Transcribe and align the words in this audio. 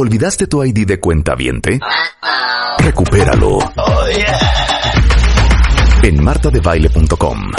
¿Olvidaste 0.00 0.46
tu 0.46 0.62
ID 0.62 0.86
de 0.86 1.00
cuenta 1.00 1.34
viente? 1.34 1.80
Recupéralo. 2.78 3.58
En 6.04 6.22
martadebaile.com. 6.22 7.50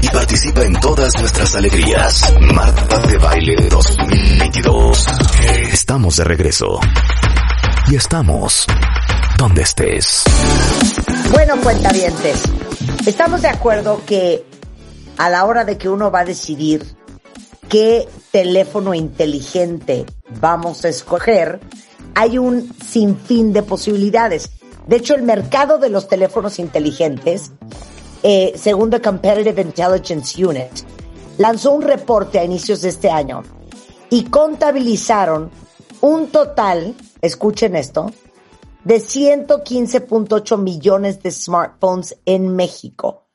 Y 0.00 0.08
participa 0.10 0.62
en 0.62 0.78
todas 0.78 1.18
nuestras 1.18 1.56
alegrías. 1.56 2.32
Marta 2.54 2.98
de 3.08 3.18
Baile 3.18 3.56
2022. 3.68 5.06
Estamos 5.72 6.14
de 6.14 6.22
regreso. 6.22 6.78
Y 7.88 7.96
estamos 7.96 8.68
donde 9.36 9.62
estés. 9.62 10.22
Bueno, 11.32 11.56
cuentavientes, 11.64 12.44
estamos 13.06 13.42
de 13.42 13.48
acuerdo 13.48 14.02
que 14.06 14.44
a 15.18 15.28
la 15.30 15.44
hora 15.44 15.64
de 15.64 15.76
que 15.76 15.88
uno 15.88 16.12
va 16.12 16.20
a 16.20 16.24
decidir 16.24 16.86
qué 17.68 18.06
teléfono 18.30 18.94
inteligente 18.94 20.06
vamos 20.40 20.84
a 20.84 20.88
escoger, 20.88 21.60
hay 22.14 22.38
un 22.38 22.72
sinfín 22.82 23.52
de 23.52 23.62
posibilidades. 23.62 24.50
De 24.86 24.96
hecho, 24.96 25.14
el 25.14 25.22
mercado 25.22 25.78
de 25.78 25.90
los 25.90 26.08
teléfonos 26.08 26.58
inteligentes, 26.58 27.52
eh, 28.22 28.52
según 28.56 28.90
The 28.90 29.00
Competitive 29.00 29.60
Intelligence 29.60 30.44
Unit, 30.44 30.70
lanzó 31.38 31.72
un 31.72 31.82
reporte 31.82 32.38
a 32.38 32.44
inicios 32.44 32.82
de 32.82 32.88
este 32.88 33.10
año 33.10 33.42
y 34.10 34.24
contabilizaron 34.24 35.50
un 36.00 36.28
total, 36.28 36.94
escuchen 37.20 37.76
esto, 37.76 38.12
de 38.84 38.96
115.8 38.96 40.58
millones 40.58 41.22
de 41.22 41.32
smartphones 41.32 42.16
en 42.24 42.54
México. 42.54 43.26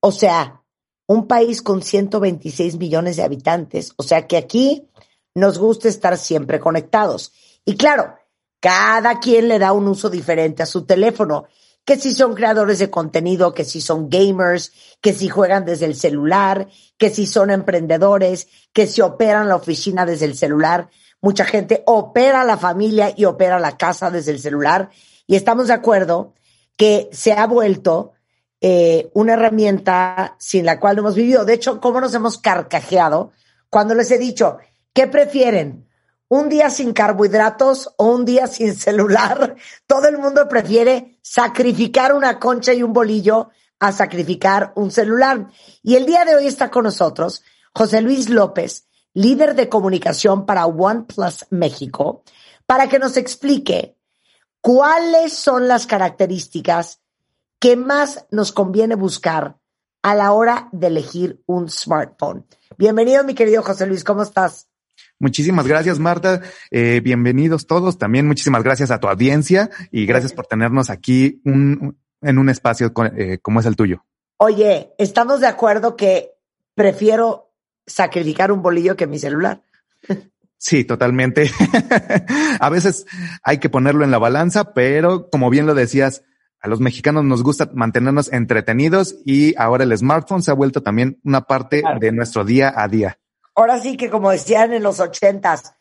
O 0.00 0.10
sea, 0.10 0.62
un 1.06 1.26
país 1.28 1.62
con 1.62 1.82
126 1.82 2.78
millones 2.78 3.16
de 3.16 3.22
habitantes. 3.22 3.92
O 3.96 4.02
sea 4.02 4.26
que 4.26 4.36
aquí 4.36 4.88
nos 5.34 5.58
gusta 5.58 5.88
estar 5.88 6.16
siempre 6.16 6.60
conectados. 6.60 7.32
Y 7.64 7.76
claro, 7.76 8.16
cada 8.60 9.18
quien 9.18 9.48
le 9.48 9.58
da 9.58 9.72
un 9.72 9.88
uso 9.88 10.08
diferente 10.08 10.62
a 10.62 10.66
su 10.66 10.84
teléfono. 10.84 11.46
Que 11.84 11.96
si 11.96 12.14
son 12.14 12.34
creadores 12.34 12.78
de 12.78 12.90
contenido, 12.90 13.54
que 13.54 13.64
si 13.64 13.80
son 13.80 14.08
gamers, 14.08 14.72
que 15.00 15.12
si 15.12 15.28
juegan 15.28 15.64
desde 15.64 15.86
el 15.86 15.96
celular, 15.96 16.68
que 16.96 17.10
si 17.10 17.26
son 17.26 17.50
emprendedores, 17.50 18.46
que 18.72 18.86
si 18.86 19.00
operan 19.00 19.48
la 19.48 19.56
oficina 19.56 20.06
desde 20.06 20.26
el 20.26 20.36
celular. 20.36 20.90
Mucha 21.20 21.44
gente 21.44 21.82
opera 21.86 22.44
la 22.44 22.56
familia 22.56 23.12
y 23.16 23.24
opera 23.24 23.58
la 23.58 23.76
casa 23.76 24.12
desde 24.12 24.30
el 24.30 24.38
celular. 24.38 24.90
Y 25.26 25.34
estamos 25.34 25.66
de 25.66 25.74
acuerdo 25.74 26.34
que 26.76 27.08
se 27.12 27.32
ha 27.32 27.46
vuelto 27.48 28.12
eh, 28.60 29.10
una 29.14 29.32
herramienta 29.32 30.36
sin 30.38 30.64
la 30.64 30.78
cual 30.78 30.94
no 30.94 31.02
hemos 31.02 31.16
vivido. 31.16 31.44
De 31.44 31.54
hecho, 31.54 31.80
¿cómo 31.80 32.00
nos 32.00 32.14
hemos 32.14 32.38
carcajeado 32.38 33.32
cuando 33.68 33.94
les 33.94 34.10
he 34.12 34.18
dicho, 34.18 34.58
¿qué 34.92 35.06
prefieren? 35.06 35.88
¿Un 36.28 36.48
día 36.48 36.70
sin 36.70 36.92
carbohidratos 36.92 37.92
o 37.96 38.06
un 38.06 38.24
día 38.24 38.46
sin 38.46 38.74
celular? 38.74 39.56
Todo 39.86 40.08
el 40.08 40.18
mundo 40.18 40.48
prefiere 40.48 41.18
sacrificar 41.22 42.14
una 42.14 42.38
concha 42.38 42.72
y 42.72 42.82
un 42.82 42.92
bolillo 42.92 43.50
a 43.78 43.92
sacrificar 43.92 44.72
un 44.76 44.90
celular. 44.90 45.48
Y 45.82 45.96
el 45.96 46.06
día 46.06 46.24
de 46.24 46.36
hoy 46.36 46.46
está 46.46 46.70
con 46.70 46.84
nosotros 46.84 47.42
José 47.74 48.00
Luis 48.00 48.28
López, 48.28 48.86
líder 49.14 49.54
de 49.54 49.68
comunicación 49.68 50.46
para 50.46 50.66
OnePlus 50.66 51.46
México, 51.50 52.22
para 52.66 52.88
que 52.88 52.98
nos 52.98 53.16
explique 53.16 53.96
cuáles 54.60 55.32
son 55.32 55.68
las 55.68 55.86
características 55.86 57.02
¿Qué 57.62 57.76
más 57.76 58.26
nos 58.32 58.50
conviene 58.50 58.96
buscar 58.96 59.56
a 60.02 60.16
la 60.16 60.32
hora 60.32 60.68
de 60.72 60.88
elegir 60.88 61.44
un 61.46 61.70
smartphone? 61.70 62.44
Bienvenido, 62.76 63.22
mi 63.22 63.36
querido 63.36 63.62
José 63.62 63.86
Luis, 63.86 64.02
¿cómo 64.02 64.24
estás? 64.24 64.71
Muchísimas 65.22 65.68
gracias, 65.68 66.00
Marta. 66.00 66.40
Eh, 66.72 67.00
bienvenidos 67.00 67.68
todos. 67.68 67.96
También 67.96 68.26
muchísimas 68.26 68.64
gracias 68.64 68.90
a 68.90 68.98
tu 68.98 69.06
audiencia 69.06 69.70
y 69.92 70.04
gracias 70.04 70.32
por 70.32 70.48
tenernos 70.48 70.90
aquí 70.90 71.40
en 71.44 72.38
un 72.38 72.48
espacio 72.48 72.92
eh, 73.16 73.38
como 73.40 73.60
es 73.60 73.66
el 73.66 73.76
tuyo. 73.76 74.04
Oye, 74.38 74.94
estamos 74.98 75.40
de 75.40 75.46
acuerdo 75.46 75.94
que 75.94 76.32
prefiero 76.74 77.52
sacrificar 77.86 78.50
un 78.50 78.62
bolillo 78.62 78.96
que 78.96 79.06
mi 79.06 79.20
celular. 79.20 79.62
Sí, 80.58 80.82
totalmente. 80.82 81.52
a 82.58 82.68
veces 82.68 83.06
hay 83.44 83.58
que 83.58 83.70
ponerlo 83.70 84.02
en 84.02 84.10
la 84.10 84.18
balanza, 84.18 84.74
pero 84.74 85.30
como 85.30 85.50
bien 85.50 85.66
lo 85.66 85.76
decías, 85.76 86.24
a 86.58 86.66
los 86.66 86.80
mexicanos 86.80 87.22
nos 87.22 87.44
gusta 87.44 87.70
mantenernos 87.72 88.32
entretenidos 88.32 89.14
y 89.24 89.54
ahora 89.56 89.84
el 89.84 89.96
smartphone 89.96 90.42
se 90.42 90.50
ha 90.50 90.54
vuelto 90.54 90.82
también 90.82 91.20
una 91.22 91.42
parte 91.42 91.84
de 92.00 92.10
nuestro 92.10 92.44
día 92.44 92.74
a 92.76 92.88
día. 92.88 93.20
Ahora 93.54 93.80
sí 93.80 93.96
que 93.96 94.10
como 94.10 94.30
decían 94.30 94.72
en 94.72 94.82
los 94.82 95.00
ochentas, 95.00 95.74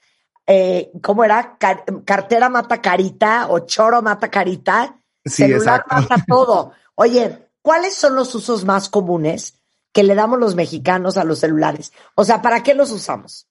eh, 0.48 0.92
¿cómo 1.02 1.24
era? 1.24 1.58
cartera 2.06 2.50
mata 2.50 2.82
carita 2.82 3.48
o 3.50 3.60
choro 3.60 4.02
mata 4.02 4.30
carita. 4.30 4.98
Sí, 5.24 5.44
celular 5.44 5.86
mata 5.90 6.24
todo. 6.28 6.74
Oye, 6.96 7.48
¿cuáles 7.62 7.94
son 7.94 8.16
los 8.16 8.34
usos 8.36 8.66
más 8.66 8.90
comunes 8.90 9.56
que 9.94 10.04
le 10.04 10.16
damos 10.16 10.40
los 10.40 10.56
mexicanos 10.56 11.18
a 11.18 11.24
los 11.24 11.40
celulares? 11.40 11.94
O 12.16 12.26
sea, 12.26 12.42
¿para 12.42 12.64
qué 12.64 12.74
los 12.74 12.92
usamos? 12.92 13.48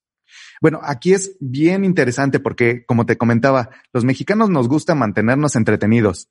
Bueno, 0.60 0.80
aquí 0.82 1.14
es 1.14 1.36
bien 1.40 1.84
interesante 1.84 2.38
porque, 2.38 2.84
como 2.84 3.06
te 3.06 3.16
comentaba, 3.16 3.70
los 3.92 4.04
mexicanos 4.04 4.50
nos 4.50 4.68
gusta 4.68 4.94
mantenernos 4.94 5.56
entretenidos. 5.56 6.28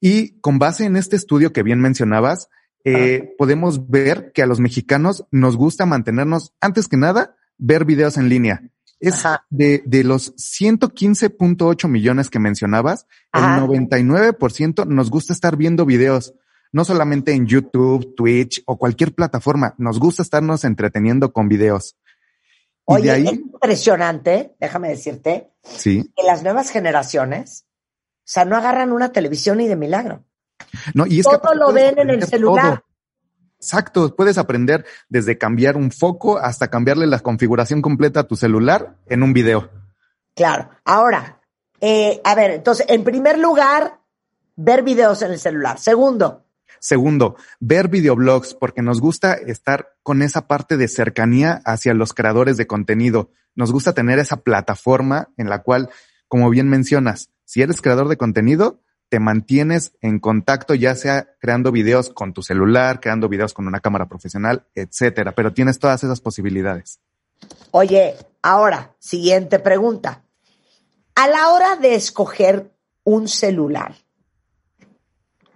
Y 0.00 0.38
con 0.40 0.58
base 0.58 0.84
en 0.84 0.96
este 0.96 1.16
estudio 1.16 1.52
que 1.52 1.62
bien 1.62 1.80
mencionabas, 1.80 2.48
eh, 2.84 3.34
podemos 3.38 3.88
ver 3.88 4.32
que 4.32 4.42
a 4.42 4.46
los 4.46 4.60
mexicanos 4.60 5.26
nos 5.30 5.56
gusta 5.56 5.86
mantenernos, 5.86 6.54
antes 6.60 6.88
que 6.88 6.96
nada, 6.96 7.36
ver 7.58 7.84
videos 7.84 8.16
en 8.16 8.28
línea. 8.28 8.62
Es 9.00 9.22
de, 9.50 9.82
de, 9.84 10.04
los 10.04 10.34
115.8 10.36 11.88
millones 11.88 12.30
que 12.30 12.38
mencionabas, 12.38 13.06
el 13.32 13.42
99% 13.42 14.86
nos 14.86 15.10
gusta 15.10 15.32
estar 15.32 15.56
viendo 15.56 15.84
videos, 15.84 16.34
no 16.72 16.84
solamente 16.84 17.32
en 17.32 17.46
YouTube, 17.46 18.14
Twitch 18.14 18.62
o 18.66 18.78
cualquier 18.78 19.14
plataforma, 19.14 19.74
nos 19.78 19.98
gusta 19.98 20.22
estarnos 20.22 20.64
entreteniendo 20.64 21.32
con 21.32 21.48
videos. 21.48 21.98
Oye, 22.84 23.10
ahí, 23.10 23.26
es 23.26 23.32
impresionante, 23.32 24.54
déjame 24.60 24.88
decirte, 24.88 25.50
sí. 25.62 26.10
que 26.16 26.22
las 26.22 26.42
nuevas 26.42 26.70
generaciones 26.70 27.66
o 28.24 28.26
sea, 28.26 28.46
no 28.46 28.56
agarran 28.56 28.90
una 28.92 29.12
televisión 29.12 29.58
ni 29.58 29.68
de 29.68 29.76
milagro. 29.76 30.24
No, 30.94 31.06
y 31.06 31.20
es 31.20 31.26
todo 31.26 31.54
lo 31.54 31.72
ven 31.72 31.98
en 31.98 32.10
el 32.10 32.22
celular. 32.24 32.82
Exacto, 33.58 34.14
puedes 34.14 34.36
aprender 34.36 34.84
desde 35.08 35.38
cambiar 35.38 35.76
un 35.76 35.90
foco 35.90 36.38
hasta 36.38 36.68
cambiarle 36.68 37.06
la 37.06 37.20
configuración 37.20 37.80
completa 37.80 38.20
a 38.20 38.24
tu 38.24 38.36
celular 38.36 38.96
en 39.06 39.22
un 39.22 39.32
video. 39.32 39.70
Claro. 40.34 40.68
Ahora, 40.84 41.40
eh, 41.80 42.20
a 42.24 42.34
ver, 42.34 42.50
entonces, 42.50 42.84
en 42.88 43.04
primer 43.04 43.38
lugar, 43.38 44.00
ver 44.56 44.82
videos 44.82 45.22
en 45.22 45.32
el 45.32 45.38
celular. 45.38 45.78
Segundo. 45.78 46.44
Segundo, 46.78 47.36
ver 47.60 47.88
videoblogs, 47.88 48.54
porque 48.54 48.82
nos 48.82 49.00
gusta 49.00 49.32
estar 49.32 49.94
con 50.02 50.20
esa 50.20 50.46
parte 50.46 50.76
de 50.76 50.88
cercanía 50.88 51.62
hacia 51.64 51.94
los 51.94 52.12
creadores 52.12 52.58
de 52.58 52.66
contenido. 52.66 53.30
Nos 53.54 53.72
gusta 53.72 53.94
tener 53.94 54.18
esa 54.18 54.42
plataforma 54.42 55.30
en 55.38 55.48
la 55.48 55.62
cual, 55.62 55.88
como 56.28 56.50
bien 56.50 56.68
mencionas, 56.68 57.30
si 57.46 57.62
eres 57.62 57.80
creador 57.80 58.08
de 58.08 58.18
contenido, 58.18 58.82
te 59.14 59.20
mantienes 59.20 59.92
en 60.00 60.18
contacto, 60.18 60.74
ya 60.74 60.96
sea 60.96 61.36
creando 61.38 61.70
videos 61.70 62.10
con 62.10 62.32
tu 62.32 62.42
celular, 62.42 62.98
creando 62.98 63.28
videos 63.28 63.54
con 63.54 63.68
una 63.68 63.78
cámara 63.78 64.08
profesional, 64.08 64.66
etcétera, 64.74 65.30
pero 65.36 65.52
tienes 65.52 65.78
todas 65.78 66.02
esas 66.02 66.20
posibilidades. 66.20 66.98
Oye, 67.70 68.16
ahora, 68.42 68.96
siguiente 68.98 69.60
pregunta. 69.60 70.24
A 71.14 71.28
la 71.28 71.50
hora 71.50 71.76
de 71.76 71.94
escoger 71.94 72.72
un 73.04 73.28
celular, 73.28 73.94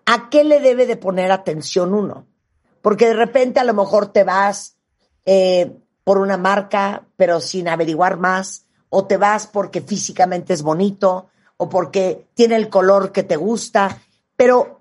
¿a 0.06 0.30
qué 0.30 0.44
le 0.44 0.60
debe 0.60 0.86
de 0.86 0.96
poner 0.96 1.32
atención 1.32 1.94
uno? 1.94 2.28
Porque 2.80 3.08
de 3.08 3.14
repente 3.14 3.58
a 3.58 3.64
lo 3.64 3.74
mejor 3.74 4.12
te 4.12 4.22
vas 4.22 4.76
eh, 5.26 5.76
por 6.04 6.18
una 6.18 6.36
marca, 6.36 7.08
pero 7.16 7.40
sin 7.40 7.66
averiguar 7.66 8.18
más, 8.18 8.66
o 8.88 9.08
te 9.08 9.16
vas 9.16 9.48
porque 9.48 9.80
físicamente 9.80 10.52
es 10.52 10.62
bonito, 10.62 11.30
o 11.58 11.68
porque 11.68 12.26
tiene 12.34 12.56
el 12.56 12.70
color 12.70 13.12
que 13.12 13.22
te 13.22 13.36
gusta, 13.36 13.98
pero 14.34 14.78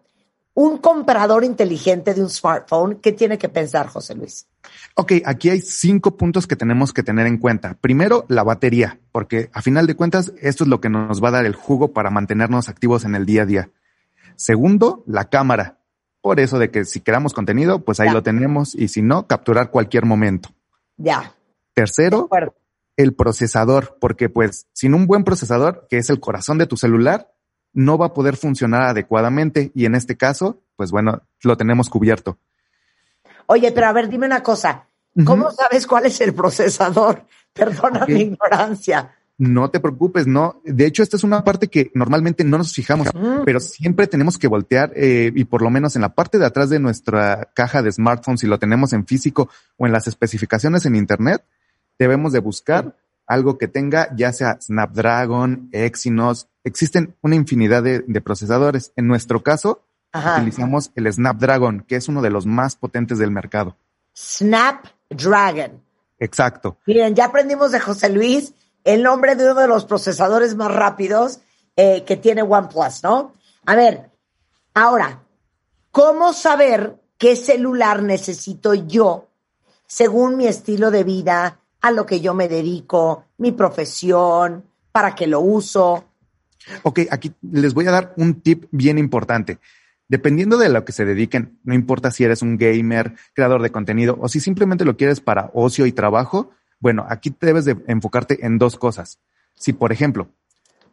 un 0.53 0.77
comprador 0.79 1.43
inteligente 1.43 2.13
de 2.13 2.21
un 2.21 2.29
smartphone, 2.29 2.95
¿qué 3.01 3.11
tiene 3.11 3.37
que 3.37 3.49
pensar, 3.49 3.87
José 3.87 4.15
Luis? 4.15 4.47
Ok, 4.95 5.13
aquí 5.25 5.49
hay 5.49 5.61
cinco 5.61 6.17
puntos 6.17 6.47
que 6.47 6.55
tenemos 6.55 6.93
que 6.93 7.03
tener 7.03 7.27
en 7.27 7.37
cuenta. 7.37 7.75
Primero, 7.79 8.25
la 8.27 8.43
batería, 8.43 8.99
porque 9.11 9.49
a 9.53 9.61
final 9.61 9.85
de 9.85 9.95
cuentas, 9.95 10.33
esto 10.41 10.63
es 10.63 10.69
lo 10.69 10.81
que 10.81 10.89
nos 10.89 11.23
va 11.23 11.27
a 11.27 11.33
dar 11.33 11.45
el 11.45 11.55
jugo 11.55 11.93
para 11.93 12.09
mantenernos 12.09 12.69
activos 12.69 13.05
en 13.05 13.13
el 13.13 13.25
día 13.25 13.43
a 13.43 13.45
día. 13.45 13.69
Segundo, 14.35 15.03
la 15.05 15.29
cámara. 15.29 15.77
Por 16.21 16.39
eso 16.39 16.57
de 16.57 16.71
que 16.71 16.85
si 16.85 17.01
queramos 17.01 17.33
contenido, 17.33 17.85
pues 17.85 17.99
ahí 17.99 18.09
lo 18.09 18.23
tenemos 18.23 18.73
y 18.73 18.87
si 18.87 19.01
no, 19.01 19.27
capturar 19.27 19.69
cualquier 19.69 20.05
momento. 20.05 20.49
Ya. 20.97 21.35
Tercero, 21.73 22.27
el 22.97 23.13
procesador, 23.13 23.97
porque 24.01 24.27
pues 24.27 24.67
sin 24.73 24.93
un 24.93 25.05
buen 25.05 25.23
procesador, 25.23 25.87
que 25.89 25.97
es 25.97 26.09
el 26.09 26.19
corazón 26.19 26.57
de 26.57 26.65
tu 26.65 26.75
celular, 26.75 27.31
no 27.73 27.97
va 27.97 28.07
a 28.07 28.13
poder 28.13 28.35
funcionar 28.35 28.81
adecuadamente 28.81 29.71
y 29.75 29.85
en 29.85 29.95
este 29.95 30.17
caso, 30.17 30.61
pues 30.75 30.91
bueno, 30.91 31.21
lo 31.43 31.55
tenemos 31.55 31.89
cubierto. 31.89 32.39
Oye, 33.45 33.71
pero 33.71 33.87
a 33.87 33.93
ver, 33.93 34.09
dime 34.09 34.25
una 34.25 34.41
cosa, 34.41 34.87
¿cómo 35.25 35.51
sabes 35.51 35.85
cuál 35.85 36.07
es 36.07 36.19
el 36.21 36.33
procesador? 36.33 37.23
Perdona 37.53 38.05
mi 38.07 38.21
ignorancia. 38.21 39.13
no 39.37 39.69
te 39.69 39.79
preocupes, 39.79 40.25
no. 40.25 40.61
De 40.65 40.87
hecho, 40.87 41.03
esta 41.03 41.17
es 41.17 41.23
una 41.23 41.43
parte 41.43 41.67
que 41.67 41.91
normalmente 41.93 42.43
no 42.43 42.57
nos 42.57 42.73
fijamos, 42.73 43.09
pero 43.45 43.59
siempre 43.59 44.07
tenemos 44.07 44.39
que 44.39 44.47
voltear 44.47 44.91
eh, 44.95 45.31
y 45.35 45.45
por 45.45 45.61
lo 45.61 45.69
menos 45.69 45.95
en 45.95 46.01
la 46.01 46.15
parte 46.15 46.39
de 46.39 46.47
atrás 46.47 46.71
de 46.71 46.79
nuestra 46.79 47.51
caja 47.53 47.83
de 47.83 47.91
smartphone, 47.91 48.39
si 48.39 48.47
lo 48.47 48.57
tenemos 48.57 48.93
en 48.93 49.05
físico 49.05 49.49
o 49.77 49.85
en 49.85 49.91
las 49.91 50.07
especificaciones 50.07 50.85
en 50.87 50.95
Internet, 50.95 51.43
debemos 51.99 52.33
de 52.33 52.39
buscar 52.39 52.95
algo 53.25 53.57
que 53.57 53.67
tenga 53.67 54.15
ya 54.15 54.31
sea 54.31 54.57
Snapdragon, 54.61 55.69
Exynos, 55.71 56.47
existen 56.63 57.15
una 57.21 57.35
infinidad 57.35 57.83
de, 57.83 58.21
procesadores. 58.21 58.93
En 58.95 59.07
nuestro 59.07 59.43
caso, 59.43 59.83
utilizamos 60.13 60.91
el 60.95 61.11
Snapdragon, 61.11 61.81
que 61.81 61.97
es 61.97 62.07
uno 62.07 62.21
de 62.21 62.29
los 62.29 62.45
más 62.45 62.75
potentes 62.75 63.19
del 63.19 63.31
mercado. 63.31 63.75
Snapdragon. 64.15 65.83
Exacto. 66.19 66.77
Miren, 66.87 67.15
ya 67.15 67.25
aprendimos 67.25 67.71
de 67.71 67.79
José 67.79 68.09
Luis 68.09 68.53
el 68.83 69.03
nombre 69.03 69.35
de 69.35 69.51
uno 69.51 69.61
de 69.61 69.67
los 69.67 69.85
procesadores 69.85 70.55
más 70.55 70.73
rápidos 70.73 71.39
eh, 71.75 72.03
que 72.05 72.15
tiene 72.15 72.41
OnePlus, 72.41 73.03
¿no? 73.03 73.33
A 73.65 73.75
ver, 73.75 74.09
ahora, 74.73 75.21
¿cómo 75.91 76.31
saber 76.31 76.95
qué 77.17 77.35
celular 77.35 78.01
necesito 78.01 78.73
yo 78.73 79.27
según 79.85 80.37
mi 80.37 80.47
estilo 80.47 80.91
de 80.91 81.03
vida, 81.03 81.59
a 81.81 81.91
lo 81.91 82.05
que 82.05 82.19
yo 82.21 82.33
me 82.33 82.47
dedico, 82.47 83.25
mi 83.37 83.51
profesión, 83.51 84.63
para 84.91 85.15
qué 85.15 85.27
lo 85.27 85.41
uso? 85.41 86.05
Ok, 86.83 87.01
aquí 87.11 87.33
les 87.41 87.73
voy 87.73 87.87
a 87.87 87.91
dar 87.91 88.13
un 88.17 88.41
tip 88.41 88.65
bien 88.71 88.97
importante. 88.97 89.59
Dependiendo 90.09 90.57
de 90.57 90.69
lo 90.69 90.85
que 90.85 90.93
se 90.93 91.05
dediquen, 91.05 91.59
no 91.63 91.73
importa 91.73 92.11
si 92.11 92.23
eres 92.23 92.41
un 92.41 92.57
gamer, 92.57 93.15
creador 93.33 93.61
de 93.61 93.71
contenido 93.71 94.17
o 94.21 94.29
si 94.29 94.39
simplemente 94.39 94.85
lo 94.85 94.95
quieres 94.95 95.19
para 95.19 95.51
ocio 95.53 95.85
y 95.85 95.91
trabajo, 95.91 96.51
bueno, 96.79 97.05
aquí 97.09 97.35
debes 97.39 97.65
de 97.65 97.77
enfocarte 97.87 98.45
en 98.45 98.57
dos 98.57 98.77
cosas. 98.77 99.19
Si, 99.55 99.73
por 99.73 99.91
ejemplo, 99.91 100.29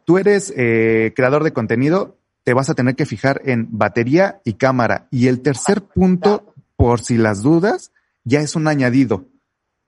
tú 0.03 0.17
eres 0.17 0.53
eh, 0.55 1.13
creador 1.15 1.43
de 1.43 1.53
contenido, 1.53 2.17
te 2.43 2.53
vas 2.53 2.69
a 2.69 2.75
tener 2.75 2.95
que 2.95 3.05
fijar 3.05 3.41
en 3.45 3.67
batería 3.71 4.41
y 4.43 4.53
cámara. 4.53 5.07
Y 5.11 5.27
el 5.27 5.41
tercer 5.41 5.81
punto, 5.81 6.53
por 6.75 7.01
si 7.01 7.17
las 7.17 7.41
dudas, 7.41 7.91
ya 8.23 8.41
es 8.41 8.55
un 8.55 8.67
añadido. 8.67 9.25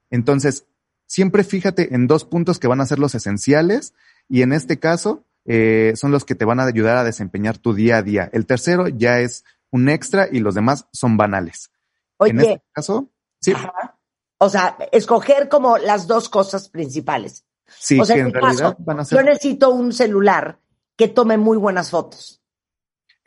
Entonces, 0.09 0.65
siempre 1.07 1.43
fíjate 1.43 1.95
en 1.95 2.05
dos 2.05 2.25
puntos 2.25 2.59
que 2.59 2.67
van 2.67 2.81
a 2.81 2.85
ser 2.85 2.99
los 2.99 3.15
esenciales 3.15 3.93
y 4.29 4.43
en 4.43 4.53
este 4.53 4.77
caso 4.77 5.25
eh, 5.45 5.93
son 5.95 6.11
los 6.11 6.25
que 6.25 6.35
te 6.35 6.45
van 6.45 6.59
a 6.59 6.65
ayudar 6.65 6.97
a 6.97 7.03
desempeñar 7.03 7.57
tu 7.57 7.73
día 7.73 7.97
a 7.97 8.03
día. 8.03 8.29
El 8.33 8.45
tercero 8.45 8.87
ya 8.89 9.21
es 9.21 9.45
un 9.71 9.89
extra 9.89 10.27
y 10.31 10.39
los 10.39 10.53
demás 10.53 10.87
son 10.91 11.17
banales. 11.17 11.71
Oye, 12.17 12.31
en 12.31 12.39
este 12.41 12.63
caso, 12.73 13.09
sí. 13.39 13.53
O 14.39 14.49
sea, 14.49 14.77
escoger 14.91 15.49
como 15.49 15.77
las 15.77 16.05
dos 16.05 16.29
cosas 16.29 16.69
principales. 16.69 17.45
Sí, 17.79 17.99
que 18.01 18.13
en, 18.13 18.33
realidad 18.33 18.77
van 18.79 18.99
a 18.99 19.05
ser. 19.05 19.17
Yo 19.17 19.23
necesito 19.23 19.71
un 19.71 19.91
celular 19.91 20.59
que 20.95 21.07
tome 21.07 21.37
muy 21.37 21.57
buenas 21.57 21.89
fotos. 21.91 22.41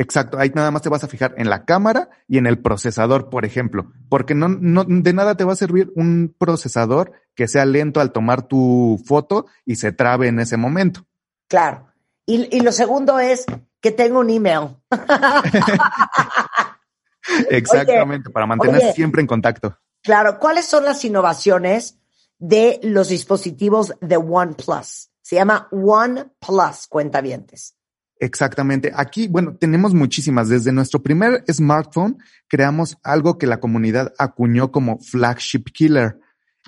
Exacto, 0.00 0.38
ahí 0.38 0.50
nada 0.54 0.70
más 0.70 0.80
te 0.80 0.88
vas 0.88 1.04
a 1.04 1.08
fijar 1.08 1.34
en 1.36 1.50
la 1.50 1.66
cámara 1.66 2.08
y 2.26 2.38
en 2.38 2.46
el 2.46 2.58
procesador, 2.58 3.28
por 3.28 3.44
ejemplo, 3.44 3.92
porque 4.08 4.34
no, 4.34 4.48
no, 4.48 4.84
de 4.84 5.12
nada 5.12 5.36
te 5.36 5.44
va 5.44 5.52
a 5.52 5.56
servir 5.56 5.92
un 5.94 6.34
procesador 6.38 7.12
que 7.34 7.46
sea 7.46 7.66
lento 7.66 8.00
al 8.00 8.10
tomar 8.10 8.48
tu 8.48 8.98
foto 9.04 9.44
y 9.66 9.76
se 9.76 9.92
trabe 9.92 10.28
en 10.28 10.40
ese 10.40 10.56
momento. 10.56 11.04
Claro. 11.48 11.92
Y, 12.24 12.48
y 12.56 12.60
lo 12.60 12.72
segundo 12.72 13.18
es 13.18 13.44
que 13.82 13.90
tenga 13.90 14.18
un 14.18 14.30
email. 14.30 14.68
Exactamente, 17.50 18.30
para 18.30 18.46
mantener 18.46 18.94
siempre 18.94 19.20
en 19.20 19.26
contacto. 19.26 19.76
Claro, 20.02 20.38
¿cuáles 20.38 20.64
son 20.64 20.86
las 20.86 21.04
innovaciones 21.04 21.98
de 22.38 22.80
los 22.82 23.10
dispositivos 23.10 23.92
de 24.00 24.16
OnePlus? 24.16 25.10
Se 25.20 25.36
llama 25.36 25.68
OnePlus, 25.70 26.86
cuentavientes. 26.88 27.76
Exactamente. 28.20 28.92
Aquí, 28.94 29.28
bueno, 29.28 29.56
tenemos 29.56 29.94
muchísimas. 29.94 30.50
Desde 30.50 30.72
nuestro 30.72 31.02
primer 31.02 31.42
smartphone 31.50 32.18
creamos 32.48 32.98
algo 33.02 33.38
que 33.38 33.46
la 33.46 33.60
comunidad 33.60 34.12
acuñó 34.18 34.70
como 34.70 34.98
flagship 34.98 35.64
killer. 35.72 36.20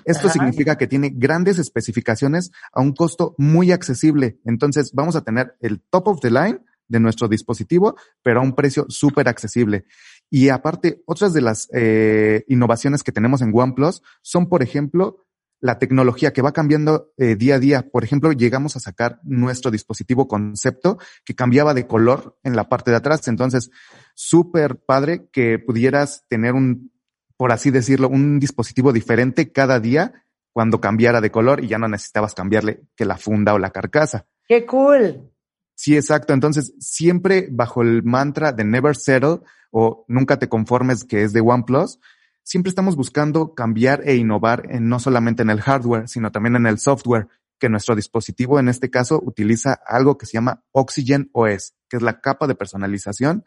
Esto 0.03 0.29
significa 0.29 0.77
que 0.77 0.87
tiene 0.87 1.11
grandes 1.13 1.59
especificaciones 1.59 2.51
a 2.73 2.81
un 2.81 2.93
costo 2.93 3.35
muy 3.37 3.71
accesible. 3.71 4.39
Entonces 4.45 4.91
vamos 4.93 5.15
a 5.15 5.21
tener 5.21 5.55
el 5.61 5.79
top 5.79 6.07
of 6.07 6.19
the 6.21 6.31
line 6.31 6.59
de 6.87 6.99
nuestro 6.99 7.27
dispositivo, 7.27 7.95
pero 8.23 8.39
a 8.39 8.43
un 8.43 8.55
precio 8.55 8.87
súper 8.89 9.29
accesible. 9.29 9.85
Y 10.31 10.49
aparte, 10.49 11.03
otras 11.05 11.33
de 11.33 11.41
las 11.41 11.69
eh, 11.71 12.43
innovaciones 12.47 13.03
que 13.03 13.11
tenemos 13.11 13.41
en 13.43 13.51
OnePlus 13.53 14.01
son, 14.23 14.49
por 14.49 14.63
ejemplo, 14.63 15.22
la 15.63 15.79
tecnología 15.79 16.33
que 16.33 16.41
va 16.41 16.51
cambiando 16.51 17.13
eh, 17.15 17.37
día 17.37 17.55
a 17.55 17.59
día. 17.59 17.89
Por 17.89 18.03
ejemplo, 18.03 18.33
llegamos 18.33 18.75
a 18.75 18.81
sacar 18.81 19.21
nuestro 19.23 19.71
dispositivo 19.71 20.27
concepto 20.27 20.97
que 21.23 21.35
cambiaba 21.35 21.73
de 21.73 21.87
color 21.87 22.37
en 22.43 22.57
la 22.57 22.67
parte 22.67 22.91
de 22.91 22.97
atrás. 22.97 23.29
Entonces, 23.29 23.71
súper 24.13 24.75
padre 24.75 25.29
que 25.31 25.59
pudieras 25.59 26.25
tener 26.27 26.53
un, 26.53 26.91
por 27.37 27.53
así 27.53 27.71
decirlo, 27.71 28.09
un 28.09 28.41
dispositivo 28.41 28.91
diferente 28.91 29.53
cada 29.53 29.79
día 29.79 30.25
cuando 30.51 30.81
cambiara 30.81 31.21
de 31.21 31.31
color 31.31 31.63
y 31.63 31.69
ya 31.69 31.77
no 31.77 31.87
necesitabas 31.87 32.35
cambiarle 32.35 32.83
que 32.97 33.05
la 33.05 33.15
funda 33.15 33.53
o 33.53 33.57
la 33.57 33.71
carcasa. 33.71 34.27
¡Qué 34.45 34.65
cool! 34.65 35.31
Sí, 35.75 35.95
exacto. 35.95 36.33
Entonces, 36.33 36.73
siempre 36.79 37.47
bajo 37.49 37.83
el 37.83 38.03
mantra 38.03 38.51
de 38.51 38.65
never 38.65 38.97
settle 38.97 39.39
o 39.71 40.03
nunca 40.09 40.37
te 40.37 40.49
conformes 40.49 41.05
que 41.05 41.23
es 41.23 41.31
de 41.31 41.39
OnePlus, 41.39 42.01
siempre 42.43 42.69
estamos 42.69 42.95
buscando 42.95 43.55
cambiar 43.55 44.01
e 44.07 44.15
innovar 44.15 44.67
en, 44.69 44.87
no 44.89 44.99
solamente 44.99 45.41
en 45.41 45.49
el 45.49 45.61
hardware, 45.61 46.07
sino 46.07 46.31
también 46.31 46.55
en 46.55 46.67
el 46.67 46.79
software, 46.79 47.27
que 47.59 47.69
nuestro 47.69 47.95
dispositivo 47.95 48.59
en 48.59 48.67
este 48.67 48.89
caso 48.89 49.21
utiliza 49.23 49.79
algo 49.85 50.17
que 50.17 50.25
se 50.25 50.33
llama 50.33 50.63
Oxygen 50.71 51.29
OS, 51.31 51.73
que 51.87 51.97
es 51.97 52.03
la 52.03 52.19
capa 52.19 52.45
de 52.45 52.55
personalización 52.55 53.45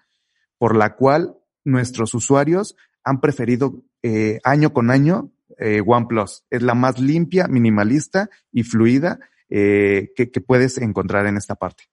por 0.59 0.75
la 0.75 0.97
cual 0.97 1.37
nuestros 1.65 2.15
usuarios 2.15 2.77
han 3.05 3.21
preferido 3.21 3.83
eh, 4.03 4.41
año 4.43 4.73
con 4.73 4.91
año 4.91 5.33
eh, 5.59 5.83
OnePlus. 5.87 6.45
Es 6.51 6.63
la 6.63 6.75
más 6.75 6.99
limpia, 6.99 7.47
minimalista 7.47 8.31
y 8.51 8.63
fluida 8.63 9.19
eh, 9.49 10.13
que, 10.17 10.31
que 10.31 10.41
puedes 10.41 10.79
encontrar 10.79 11.27
en 11.27 11.37
esta 11.37 11.55
parte. 11.55 11.85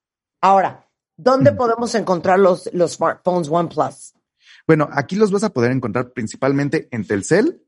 Ahora, 0.42 0.88
¿dónde 1.18 1.52
podemos 1.52 1.94
encontrar 1.96 2.40
los, 2.40 2.70
los 2.74 2.94
smartphones 2.94 3.50
OnePlus? 3.50 4.14
Bueno, 4.68 4.90
aquí 4.92 5.16
los 5.16 5.32
vas 5.32 5.44
a 5.44 5.52
poder 5.52 5.72
encontrar 5.72 6.12
principalmente 6.12 6.88
en 6.92 7.06
Telcel 7.06 7.62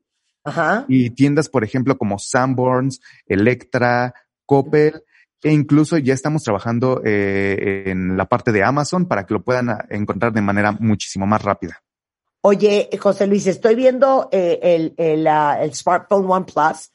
y 0.88 1.10
tiendas, 1.10 1.48
por 1.48 1.64
ejemplo, 1.64 1.98
como 1.98 2.18
Sanborns, 2.18 3.00
Electra, 3.26 4.14
Coppel, 4.44 5.02
e 5.42 5.52
incluso 5.52 5.98
ya 5.98 6.14
estamos 6.14 6.42
trabajando 6.42 7.02
eh, 7.04 7.84
en 7.86 8.16
la 8.16 8.26
parte 8.26 8.52
de 8.52 8.64
Amazon 8.64 9.06
para 9.06 9.26
que 9.26 9.34
lo 9.34 9.42
puedan 9.42 9.70
ah, 9.70 9.84
encontrar 9.90 10.32
de 10.32 10.40
manera 10.40 10.72
muchísimo 10.72 11.26
más 11.26 11.42
rápida. 11.42 11.82
Oye, 12.40 12.88
José 12.98 13.26
Luis, 13.26 13.46
estoy 13.46 13.74
viendo 13.74 14.28
eh, 14.32 14.58
el, 14.62 14.94
el, 14.96 15.26
ah, 15.26 15.58
el, 15.60 15.74
smartphone 15.74 16.26
OnePlus. 16.30 16.92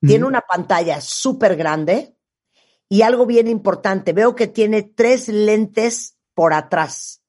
Tiene 0.00 0.24
una 0.24 0.42
pantalla 0.42 1.00
súper 1.00 1.56
grande 1.56 2.14
y 2.88 3.02
algo 3.02 3.26
bien 3.26 3.48
importante, 3.48 4.12
veo 4.12 4.34
que 4.34 4.46
tiene 4.46 4.82
tres 4.82 5.28
lentes 5.28 6.16
por 6.34 6.52
atrás. 6.52 7.23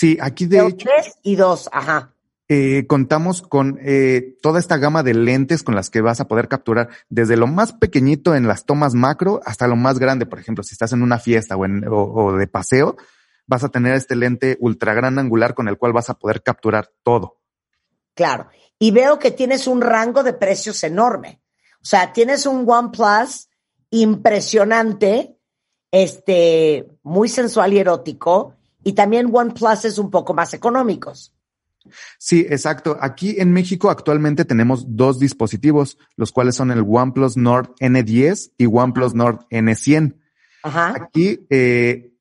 Sí, 0.00 0.16
aquí 0.18 0.46
de 0.46 0.66
hecho. 0.66 0.88
Tres 0.88 1.18
y 1.22 1.36
dos, 1.36 1.68
ajá. 1.72 2.14
Eh, 2.48 2.86
contamos 2.86 3.42
con 3.42 3.78
eh, 3.82 4.34
toda 4.40 4.58
esta 4.58 4.78
gama 4.78 5.02
de 5.02 5.12
lentes 5.12 5.62
con 5.62 5.74
las 5.74 5.90
que 5.90 6.00
vas 6.00 6.20
a 6.20 6.26
poder 6.26 6.48
capturar 6.48 6.88
desde 7.10 7.36
lo 7.36 7.46
más 7.46 7.74
pequeñito 7.74 8.34
en 8.34 8.48
las 8.48 8.64
tomas 8.64 8.94
macro 8.94 9.42
hasta 9.44 9.68
lo 9.68 9.76
más 9.76 9.98
grande. 9.98 10.24
Por 10.24 10.38
ejemplo, 10.38 10.64
si 10.64 10.72
estás 10.72 10.94
en 10.94 11.02
una 11.02 11.18
fiesta 11.18 11.54
o, 11.54 11.66
en, 11.66 11.84
o 11.86 12.32
de 12.32 12.46
paseo, 12.46 12.96
vas 13.46 13.62
a 13.62 13.68
tener 13.68 13.92
este 13.92 14.16
lente 14.16 14.56
ultra 14.60 14.94
gran 14.94 15.18
angular 15.18 15.52
con 15.52 15.68
el 15.68 15.76
cual 15.76 15.92
vas 15.92 16.08
a 16.08 16.14
poder 16.14 16.42
capturar 16.42 16.90
todo. 17.02 17.36
Claro. 18.14 18.48
Y 18.78 18.92
veo 18.92 19.18
que 19.18 19.32
tienes 19.32 19.66
un 19.66 19.82
rango 19.82 20.22
de 20.22 20.32
precios 20.32 20.82
enorme. 20.82 21.42
O 21.74 21.84
sea, 21.84 22.14
tienes 22.14 22.46
un 22.46 22.64
OnePlus 22.66 23.50
impresionante, 23.90 25.36
este, 25.90 26.88
muy 27.02 27.28
sensual 27.28 27.74
y 27.74 27.80
erótico, 27.80 28.56
y 28.84 28.92
también 28.92 29.30
OnePlus 29.32 29.84
es 29.84 29.98
un 29.98 30.10
poco 30.10 30.34
más 30.34 30.54
económicos. 30.54 31.34
Sí, 32.18 32.46
exacto. 32.48 32.96
Aquí 33.00 33.36
en 33.38 33.52
México 33.52 33.90
actualmente 33.90 34.44
tenemos 34.44 34.84
dos 34.96 35.18
dispositivos, 35.18 35.98
los 36.16 36.32
cuales 36.32 36.54
son 36.56 36.70
el 36.70 36.84
OnePlus 36.86 37.36
Nord 37.36 37.74
N10 37.80 38.52
y 38.58 38.66
OnePlus 38.66 39.14
Nord 39.14 39.46
N100. 39.50 40.16
Ajá. 40.62 40.94
Aquí, 40.94 41.46
eh, 41.48 42.12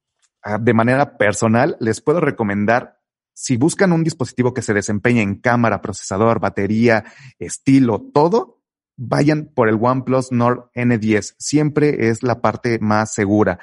de 0.59 0.73
manera 0.73 1.17
personal, 1.17 1.75
les 1.79 2.01
puedo 2.01 2.21
recomendar, 2.21 2.99
si 3.33 3.57
buscan 3.57 3.91
un 3.91 4.03
dispositivo 4.03 4.53
que 4.53 4.61
se 4.61 4.73
desempeñe 4.73 5.21
en 5.21 5.35
cámara, 5.35 5.81
procesador, 5.81 6.39
batería, 6.39 7.05
estilo, 7.37 8.01
todo, 8.13 8.61
vayan 8.95 9.49
por 9.53 9.69
el 9.69 9.77
OnePlus 9.81 10.31
Nord 10.31 10.69
N10. 10.73 11.35
Siempre 11.37 12.09
es 12.09 12.23
la 12.23 12.41
parte 12.41 12.79
más 12.79 13.13
segura. 13.13 13.59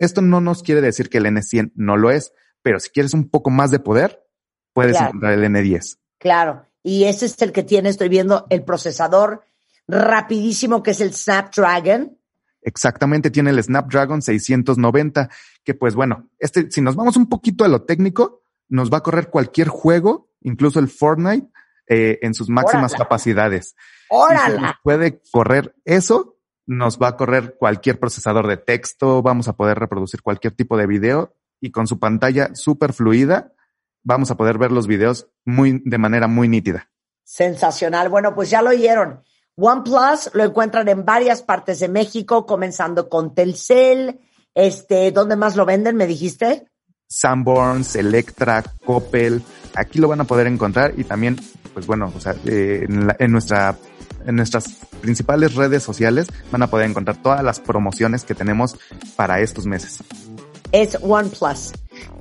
Esto 0.00 0.22
no 0.22 0.40
nos 0.40 0.64
quiere 0.64 0.80
decir 0.80 1.08
que 1.08 1.18
el 1.18 1.26
N100 1.26 1.72
no 1.76 1.96
lo 1.96 2.10
es, 2.10 2.32
pero 2.62 2.80
si 2.80 2.90
quieres 2.90 3.14
un 3.14 3.28
poco 3.30 3.50
más 3.50 3.70
de 3.70 3.78
poder, 3.78 4.26
puedes 4.72 5.00
encontrar 5.00 5.34
el 5.34 5.44
N10. 5.44 5.98
Claro. 6.18 6.66
Y 6.82 7.04
ese 7.04 7.26
es 7.26 7.40
el 7.42 7.52
que 7.52 7.62
tiene, 7.62 7.90
estoy 7.90 8.08
viendo, 8.08 8.46
el 8.50 8.64
procesador 8.64 9.44
rapidísimo 9.86 10.82
que 10.82 10.92
es 10.92 11.00
el 11.00 11.12
Snapdragon. 11.12 12.18
Exactamente, 12.62 13.30
tiene 13.30 13.50
el 13.50 13.62
Snapdragon 13.62 14.22
690, 14.22 15.28
que 15.64 15.74
pues 15.74 15.94
bueno, 15.94 16.28
este, 16.38 16.70
si 16.70 16.80
nos 16.80 16.96
vamos 16.96 17.16
un 17.16 17.28
poquito 17.28 17.64
a 17.64 17.68
lo 17.68 17.82
técnico, 17.82 18.42
nos 18.68 18.90
va 18.90 18.98
a 18.98 19.02
correr 19.02 19.28
cualquier 19.28 19.68
juego, 19.68 20.30
incluso 20.40 20.78
el 20.78 20.88
Fortnite, 20.88 21.48
eh, 21.88 22.18
en 22.22 22.34
sus 22.34 22.48
máximas 22.48 22.94
capacidades. 22.94 23.76
¡Órala! 24.08 24.78
puede 24.82 25.20
correr 25.30 25.74
eso, 25.84 26.36
nos 26.66 26.98
va 26.98 27.08
a 27.08 27.16
correr 27.16 27.56
cualquier 27.58 27.98
procesador 27.98 28.46
de 28.46 28.56
texto, 28.56 29.22
vamos 29.22 29.48
a 29.48 29.54
poder 29.54 29.78
reproducir 29.78 30.22
cualquier 30.22 30.54
tipo 30.54 30.76
de 30.76 30.86
video 30.86 31.34
y 31.60 31.70
con 31.70 31.86
su 31.86 31.98
pantalla 31.98 32.54
súper 32.54 32.92
fluida, 32.92 33.52
vamos 34.02 34.30
a 34.30 34.36
poder 34.36 34.58
ver 34.58 34.72
los 34.72 34.86
videos 34.86 35.28
muy, 35.44 35.82
de 35.84 35.98
manera 35.98 36.26
muy 36.26 36.48
nítida. 36.48 36.90
Sensacional. 37.24 38.08
Bueno, 38.08 38.34
pues 38.34 38.50
ya 38.50 38.62
lo 38.62 38.70
oyeron. 38.70 39.22
OnePlus 39.56 40.30
lo 40.32 40.44
encuentran 40.44 40.88
en 40.88 41.04
varias 41.04 41.42
partes 41.42 41.80
de 41.80 41.88
México, 41.88 42.46
comenzando 42.46 43.08
con 43.08 43.34
Telcel. 43.34 44.20
Este, 44.54 45.12
¿dónde 45.12 45.36
más 45.36 45.54
lo 45.54 45.64
venden? 45.66 45.96
¿Me 45.96 46.06
dijiste? 46.06 46.66
Sanborns, 47.06 47.96
Electra, 47.96 48.62
Coppel. 48.84 49.42
Aquí 49.74 49.98
lo 49.98 50.08
van 50.08 50.20
a 50.20 50.24
poder 50.24 50.46
encontrar 50.46 50.94
y 50.96 51.04
también, 51.04 51.36
pues 51.74 51.86
bueno, 51.86 52.12
o 52.14 52.20
sea, 52.20 52.34
eh, 52.46 52.86
en, 52.88 53.32
nuestra 53.32 53.76
en 54.26 54.36
nuestras 54.36 54.76
principales 55.00 55.54
redes 55.54 55.82
sociales 55.82 56.28
van 56.50 56.62
a 56.62 56.68
poder 56.68 56.88
encontrar 56.88 57.16
todas 57.16 57.42
las 57.42 57.60
promociones 57.60 58.24
que 58.24 58.34
tenemos 58.34 58.76
para 59.16 59.40
estos 59.40 59.66
meses. 59.66 59.98
Es 60.72 60.98
OnePlus. 61.00 61.72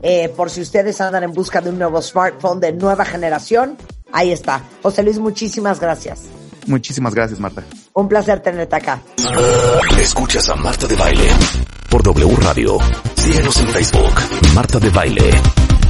Eh, 0.02 0.30
por 0.36 0.50
si 0.50 0.62
ustedes 0.62 1.00
andan 1.02 1.24
en 1.24 1.34
busca 1.34 1.62
de 1.62 1.70
un 1.70 1.78
nuevo 1.78 2.02
smartphone 2.02 2.60
de 2.60 2.74
nueva 2.74 3.06
generación, 3.06 3.78
ahí 4.12 4.32
está. 4.32 4.64
José 4.82 5.04
Luis, 5.04 5.20
muchísimas 5.20 5.80
gracias. 5.80 6.24
Muchísimas 6.68 7.16
gracias, 7.16 7.40
Marta. 7.40 7.64
Un 7.94 8.08
placer 8.08 8.42
tenerte 8.42 8.76
acá. 8.76 9.02
Escuchas 10.00 10.50
a 10.50 10.56
Marta 10.56 10.88
de 10.88 10.96
Baile 10.96 11.28
por 11.90 12.04
W 12.04 12.36
Radio. 12.42 12.78
Síguenos 13.16 13.58
en 13.58 13.68
Facebook, 13.70 14.14
Marta 14.54 14.80
de 14.80 14.90
Baile. 14.90 15.32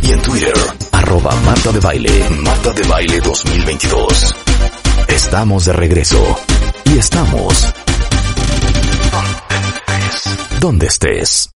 Y 0.01 0.12
en 0.12 0.22
Twitter, 0.22 0.53
arroba 0.93 1.36
Marta 1.46 1.72
de 1.72 1.79
Baile, 1.79 2.29
Marta 2.41 2.72
de 2.72 2.88
Baile 2.88 3.19
2022. 3.19 4.36
Estamos 5.10 5.65
de 5.65 5.74
regreso. 5.74 6.38
Y 6.91 6.98
estamos... 6.98 7.72
Donde 10.60 10.88
estés. 10.88 11.48